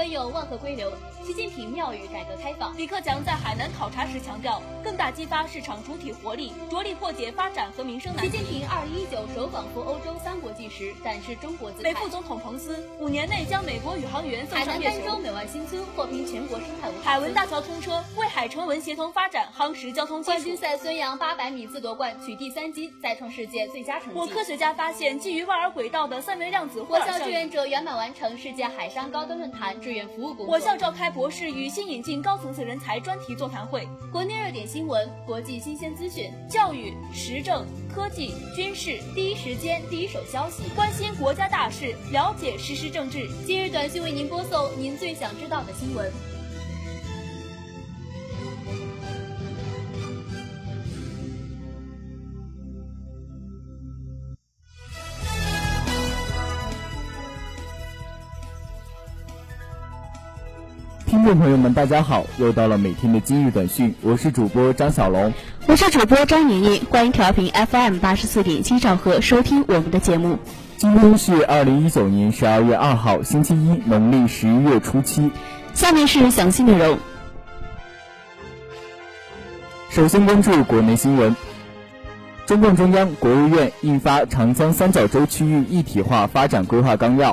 [0.00, 0.90] 奔涌，万壑归流。
[1.22, 2.74] 习近平妙语改革开放。
[2.74, 8.38] 李克强在海南考察时强调，更大激发市场主体活力，着力破解发展和民生难题。
[8.38, 11.90] 习近平二零一九首访赴欧洲三国纪时，展示中国姿态。
[11.90, 14.96] 美副总统彭斯五年内将美国宇航员送上月球。
[14.96, 20.30] 海南儋州美万新村获评全国生态文海文大桥通车，为海成文协同发展夯实交通基础。
[20.30, 24.18] 冠军赛孙杨八百米自夺冠，取第三金，再创世界最佳成绩。
[24.18, 26.82] 我科学家发现，基于万尔轨道的三维量子。
[26.88, 30.46] 我校志愿者圆满完成世界海上高端论坛志愿服务工作。
[30.46, 33.88] 我校召开博士与新引进高层次人才专题座谈会。
[34.12, 43.28] 国内热点新闻、国际新鲜资讯、教育、时政、科技、军事，第一时间、第一手消息，关心国家大事，了解实时政治。
[43.44, 46.08] 今日短信为您播送您最想知道的新闻。
[61.10, 62.24] 听众朋友们，大家好！
[62.38, 65.34] 又到了每天的今日短讯，我是主播张小龙，
[65.66, 70.38] 我是主播张莹莹，欢迎调频 FM 八十四点七兆赫收听我们的节目。
[70.76, 75.32] 今天是二零一九年十二月二号，星期一，农历十一月初七。
[75.74, 76.96] 下面是详细内容。
[79.88, 81.34] 首先关注国内新闻，
[82.46, 87.32] 中共中央、国务院印发《长江三角洲区域一体化发展规划纲要》。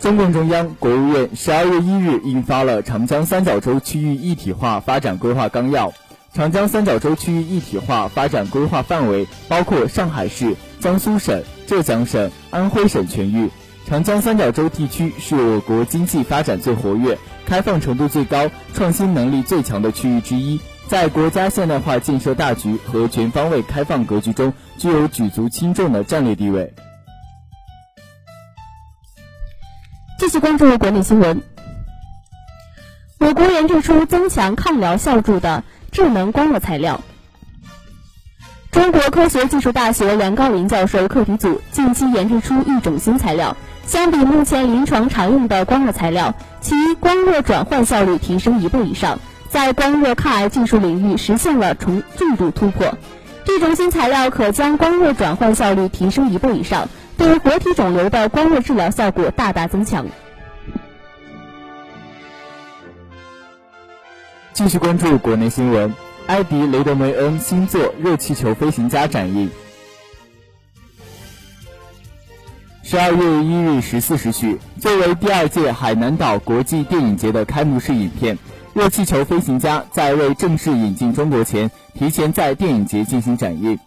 [0.00, 5.90] 中共中央、国务院十二月一日印发了《长江三角洲区域一体化发展规划纲要》。
[6.34, 13.50] 长江三角洲区域一体化发展规划范围包括上海市、江苏省、浙江省、安徽省全域。
[13.86, 26.74] 长江三角洲地区是我国经济发展最活跃、开放程度最高、创新能力最强的区域之一，在国家现代化建设大局和全方位开放格局中具有举足轻重的战略地位。
[30.18, 31.42] 继续关注国内新闻。
[33.18, 35.62] 我国研制出增强抗疗效助的
[35.92, 37.02] 智能光热材料。
[38.70, 49.18] 中国科学技术大学梁高林教授课题组近期研制出一种新材料，相比目前临床常用的光热材料，其光热转换效率提升一倍以上，
[49.50, 52.96] 在光热抗癌技术领域实现了重重度突破。
[53.44, 56.88] 这种新材料可将光热转换效率提升一倍以上。
[57.16, 60.06] 对于活体肿瘤的光热治疗效果大大增强。
[64.52, 65.94] 继续关注国内新闻，
[66.26, 69.50] 埃迪雷德梅恩新作《热气球飞行家》展映。
[72.82, 78.36] 十二月一日十四时许，作为第二届海南岛国际电影节的开幕式影片，
[78.74, 83.78] 《热气球飞行家》在未正式引进中国前，提前在电影节进行展映。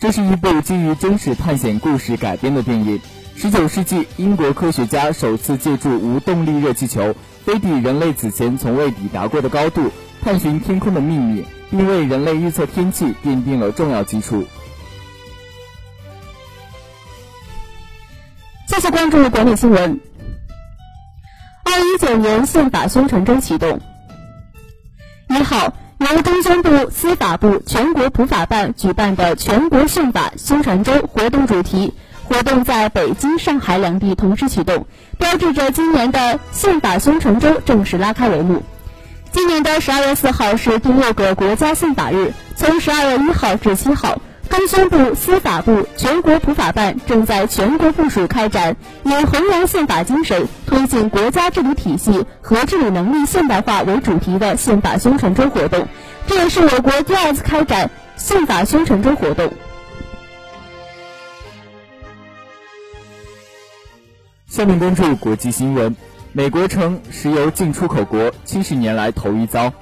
[0.00, 3.00] 这是一部基于真实探险故事改编的电影。
[3.34, 9.90] 十九世纪，英国科学家首次借助无动力热气球飞抵人类此前从未抵达过的高度，
[10.22, 14.46] 探寻天空的秘密，并为人类预测天气奠定了重要基础。
[18.68, 20.00] 继续关注国内新闻。
[21.64, 23.80] 二零一九年宪法宣传周启动。
[25.28, 25.72] 一号。
[25.98, 31.92] 由中宣部、司法部、全国普法办举办的全国宪法宣传周活动主题
[32.22, 34.86] 活动在北京、上海两地同时启动，
[35.18, 38.62] 标志着今年的宪法宣传周正式拉开帷幕。
[39.32, 44.20] 今年的十二月四号是第六个国家宪法日，从十二月一号至七号。
[44.48, 55.86] 中宣部、司法部、全国普法办正在全国部署开展以弘扬宪法精神、推进国家治理体系和治理能力现代化为主题的宪法宣传周活动，
[56.26, 59.52] 这也是我国第二次开展宪法宣传周活动。
[64.48, 65.94] 下面关注国际新闻：
[66.32, 69.72] 美国称石油进出口国七十年来头一遭。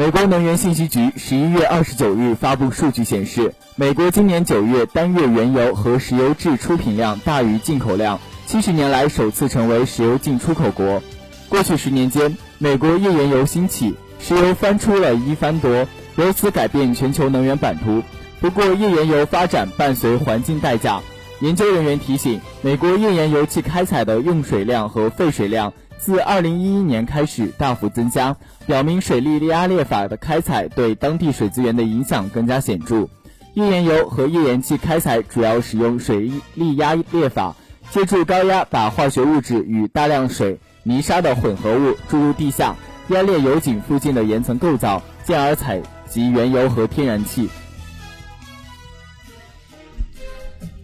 [0.00, 11.02] 美国能源信息局十一月二十九日发布数据显示，美国今年九月单月原油和石油制出品量大于进口量，七十年来首次成为石油进出口国。
[11.50, 15.86] 过去十年间，美国页岩油兴起，石油翻出了一番多，
[16.16, 18.02] 由此改变全球能源版图。
[18.40, 21.02] 不过，页岩油发展伴随环境代价。
[21.40, 25.74] 研究人员提醒，美国页岩油气开采的用水量和废水量。
[26.00, 28.36] 自2011年开始大幅增加，
[28.66, 33.08] 表明水力压裂法的开采对当地水资源的影响更加显著。
[33.54, 37.54] 页岩油和页岩气开采主要使用水力压裂法，
[37.90, 42.76] 借助高压把化学物质与大量水、泥沙的混合物注入地下，
[43.08, 47.50] 压裂油井附近的岩层构造，进而采集原油和天然气。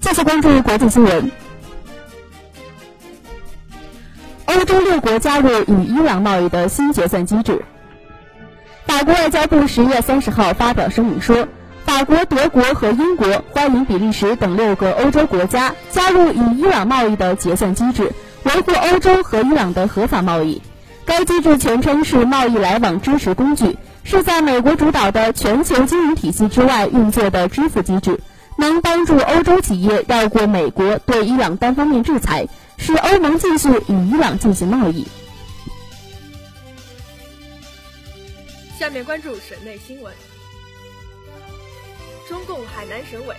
[0.00, 1.45] 再次关注国际新闻。
[4.66, 7.64] 中六国加入与伊朗贸易的新结算机制。
[8.84, 11.48] 法国外交部十月三十号发表声明说，
[11.84, 20.60] 法国、德国和英国欢迎比利时等六个欧洲国家加入与伊朗贸易的结算机制，维护欧洲和伊朗的合法贸易。
[21.04, 28.20] 该机制全称是贸易来往支持工具，是在美国主导的全球金融体系之外运作的支付机制。
[28.58, 32.48] 能帮助欧洲企业绕过美国对伊朗单方面制裁，
[32.78, 35.06] 使欧盟继续与伊朗进行贸易。
[38.78, 40.14] 下面关注省内新闻。
[42.28, 43.36] 中共海南省委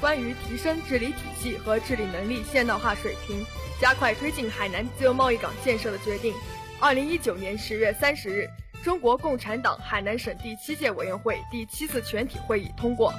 [0.00, 3.44] 关于提升治理体系和治理能力现代化水平，
[3.80, 6.32] 加快推进海南自由贸易港建设的决定，
[6.80, 8.48] 二零一九年十月三十日，
[8.82, 13.12] 中国共产党海南省第七届委员会第七次全体会议通过。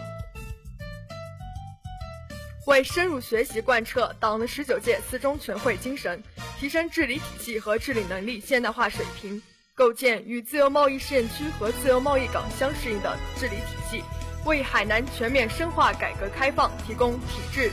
[2.65, 6.21] 为深入学习贯彻党的十九届四中全会精神，
[6.59, 9.41] 提升治理体系和治理能力现代化水平，
[9.73, 14.03] 构建与自由贸易试验区和自由贸易港相适应的治理体系，
[14.45, 17.71] 为海南全面深化改革开放提供体制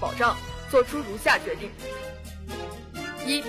[0.00, 0.36] 保障，
[0.70, 1.70] 作出如下决定：
[3.26, 3.42] 一、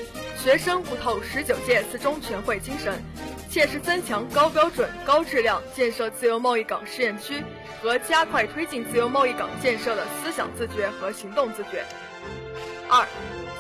[0.44, 3.02] 学生悟透十九届四中全会精神，
[3.56, 7.42] 切实增强高标准、高质量建设自由贸易港试验区。
[7.82, 11.86] 和加快推进自由贸易港建设的思想自觉和行动自觉。
[12.90, 13.08] 二、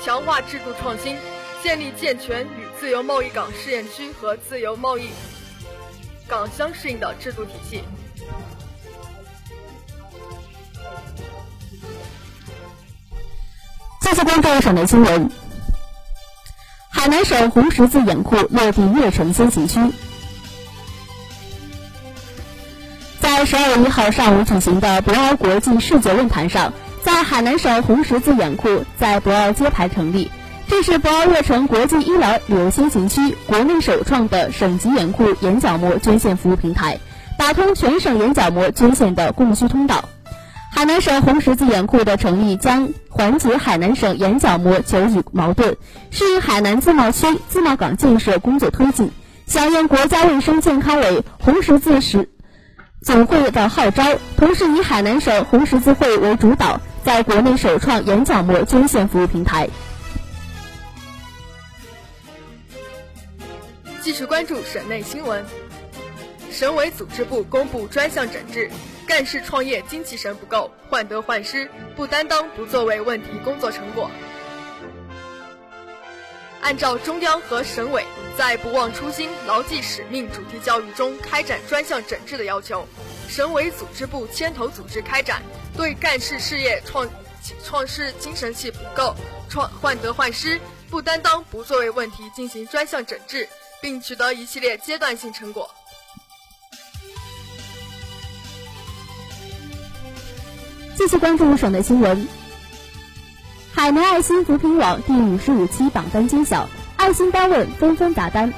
[0.03, 1.15] 强化制度创新，
[1.63, 5.11] 建立健全与自由贸易港试验区和自由贸易
[6.27, 7.83] 港相适应的制度体系。
[14.01, 15.31] 再次关注省内新闻：
[17.05, 19.79] 海南省红十字眼库落地悦城先行区。
[23.19, 26.73] 在十二月一号上午举行的博鳌国际视觉论坛上，
[27.03, 30.31] 在海南省红十字眼库在博鳌揭牌成立，
[30.67, 36.97] 这是博鳌悦城国际医疗旅游先行区国内首创的省级眼库眼角膜捐献服务平台，
[37.37, 40.09] 打通全省眼角膜捐献的供需通道。
[40.75, 45.77] 海南省红十字眼库的成立将缓解海南省眼角膜久已矛盾，
[46.11, 49.09] 适应海南自贸区自贸港建设工作推进，
[49.47, 52.27] 响应国家卫生健康委红十字时。
[53.01, 54.03] 总会的号召，
[54.35, 59.69] 同时以海南省红十字会为主导，在国内首创眼角膜捐献服务平台。
[64.01, 65.45] 继续关注省内新闻，
[66.51, 68.69] 省委组织部公布专项整治，
[69.07, 74.09] 干事创业精气神不够，患得患失，不担当不作为问题工作成果。
[76.61, 78.03] 按照中央和省委
[78.35, 82.87] 在不忘初心、牢记使命主题教育中开展专项整治的要求，
[83.29, 85.43] 省委组织部牵头组织开展
[85.77, 87.07] 对干事事业创
[87.63, 89.15] 创事精神气不够、
[89.47, 90.59] 创患得患失、
[90.89, 93.47] 不担当不作为问题进行专项整治，
[93.79, 95.69] 并取得一系列阶段性成果。
[100.97, 102.25] 继续关注省内新闻。
[103.73, 108.53] 海南爱心扶贫网第五十五期榜单揭晓，爱心单位纷纷砸单。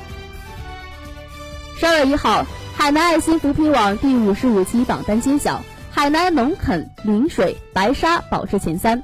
[1.77, 9.03] 十二月一号，海南爱心扶贫网第五十五期榜单揭晓，海南农垦、临水、白沙保持前三。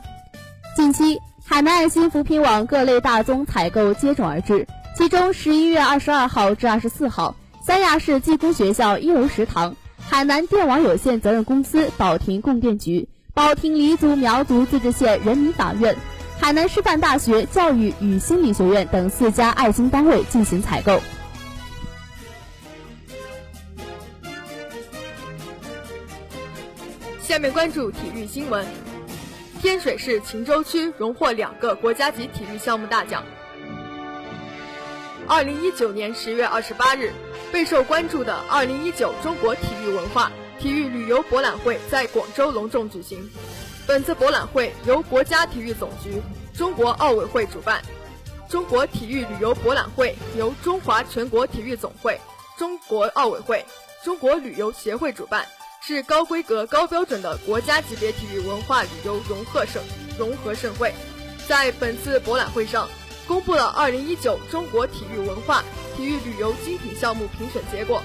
[0.75, 7.35] 近期，海南爱心扶贫网各类大宗采购接踵而至，其中十一月二十二号至二十四号，
[7.65, 13.09] 三亚市技工学校一楼食堂、海南电网有限责任公司保亭供电局。
[13.35, 15.95] 保亭黎族苗族自治县人民法院、
[16.39, 21.01] 海南师范大学教育与心理学院等四家爱心单位进行采购。
[27.23, 28.63] 下面关注体育新闻：
[29.59, 33.23] 天水市秦州区荣获两个国家级体育项目大奖。
[35.27, 37.11] 二零一九年十月二十八日，
[37.51, 40.31] 备受关注的二零一九中国体育文化。
[40.63, 43.29] 体育旅游博览会在广州隆重举行。
[43.85, 46.21] 本次博览会由国家体育总局、
[46.53, 47.83] 中国奥委会主办。
[48.47, 52.17] 中国体育旅游博览会由中华全国体育总会、
[52.57, 53.65] 中国奥委会、
[54.05, 55.45] 中国旅游协会主办，
[55.81, 59.83] 是高规格、高标准的国家级别体育文化旅游融合盛
[60.17, 60.93] 融合盛会。
[61.45, 62.87] 在本次博览会上，
[63.27, 65.61] 公布了2019中国体育文化、
[65.97, 68.01] 体育旅游精品项目评选结果。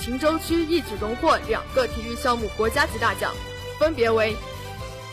[0.00, 3.34] 秦州区一举荣获两个体育项目国家级大奖，
[3.78, 4.36] 分别为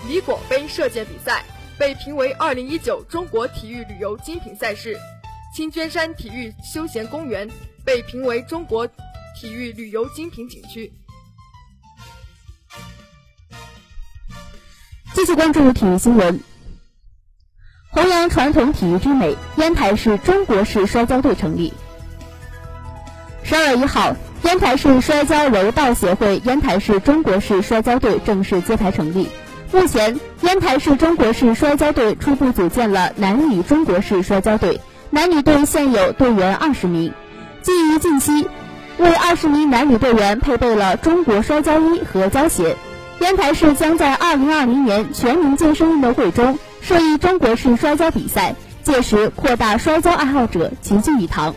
[0.07, 1.43] 李果杯射箭比赛
[1.77, 4.97] 被评为2019中国体育旅游精品赛事，
[5.55, 7.49] 青娟山体育休闲公园
[7.83, 10.93] 被评为中国体育旅游精品景区。
[15.15, 16.39] 继续关注体育新闻。
[17.89, 21.73] 弘扬传统体育之美，烟台市中国式摔跤队成立。
[23.43, 29.29] 十二月一号，烟台市摔跤柔道协会烟台市中国式摔跤队正式揭牌成立。
[29.71, 37.13] 目前，烟台市中国式摔跤队初步组建了男女中国式摔跤队，男女队现有队员二十名。
[37.62, 38.47] 基于近期，
[38.97, 42.75] 为二十名男女队员配备了中国摔跤衣和胶鞋。
[43.21, 51.55] 烟台市将在二零二零年全民健身运动会中设立中国式摔跤比赛，届时扩大摔跤爱好者齐聚一堂。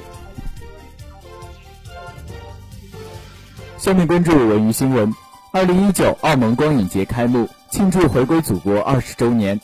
[3.87, 5.14] 下面关注文娱新闻：
[5.52, 9.61] 二零一九澳门光影节开幕，庆祝回归祖国二十周年。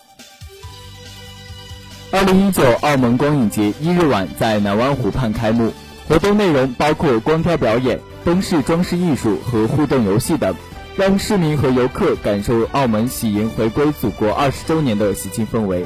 [2.12, 5.72] 二零一九澳门光影节一日晚在南湾湖畔开幕，
[6.06, 10.54] 活动内容包括光雕表演、灯饰装饰艺术和互动游戏等。
[10.94, 15.84] 让市民和游客感受澳门喜迎回归祖国二十周年的喜庆氛围。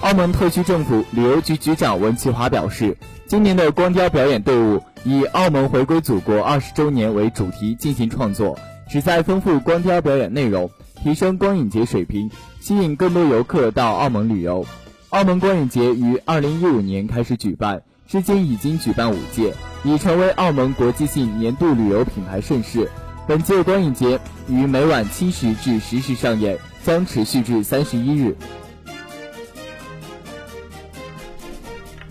[0.00, 8.58] 澳门特区政府旅游局局长文其华表示，今年的光雕表演队伍以“澳门回归祖国二十周年”为主题进行创作，
[8.90, 10.68] 旨在丰富光雕表演内容，
[11.00, 14.66] 提升光影节水平，吸引更多游客到澳门旅游。
[15.10, 22.90] 澳门光影节于二零一五年开始举办，至今已经举办五届，已成为澳门国际性年度旅游品牌盛事。
[23.28, 28.36] 本届光影节于每晚七时至十时上演，将持续至三十一日。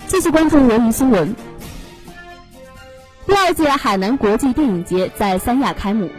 [0.08, 1.36] 继续关注文娱新闻。
[3.28, 6.10] 第二届海南国际电影节在三亚开幕。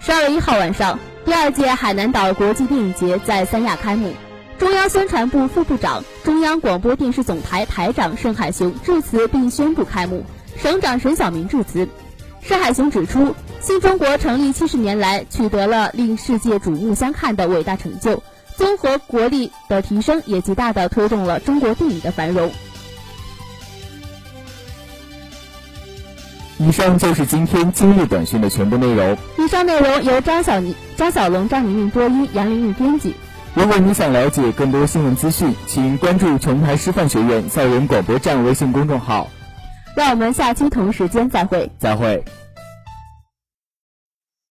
[0.00, 4.12] 十二月一号晚上，第二届海南岛国际电影节在三亚开幕。
[4.58, 10.24] 中央宣传部副部长、中央广播电视总台台长盛海雄致辞并宣布开幕，
[10.56, 11.88] 省长沈晓明致辞。
[12.40, 18.20] 盛海雄指出，新中国成立七十年来，取得了令世界瞩目相看的伟大成就，
[18.56, 22.50] 综合国力的提升也极大的推动了中国电影的繁荣。
[26.58, 29.16] 以上就是今天今日短讯的全部内容。
[29.38, 33.14] 以上内容由张小宁、张小龙、张宁宁播音，杨玲玲编辑。
[33.54, 39.28] 如果你想了解更多新闻资讯，请关注琼台师范学院校园广播站微信公众号。
[39.94, 41.70] 让我们下期同时间再会。
[41.78, 42.24] 再会。